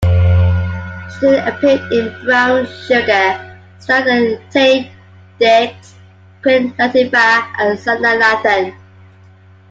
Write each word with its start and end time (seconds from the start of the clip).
She 0.03 1.19
then 1.27 1.47
appeared 1.47 1.93
in 1.93 2.25
"Brown 2.25 2.65
Sugar" 2.65 3.39
starring 3.77 4.39
Taye 4.49 4.89
Diggs, 5.39 5.93
Queen 6.41 6.73
Latifah 6.73 7.45
and 7.59 7.77
Sanaa 7.77 8.19
Lathan. 8.19 8.75